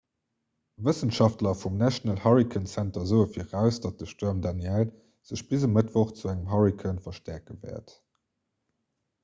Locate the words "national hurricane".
1.81-2.69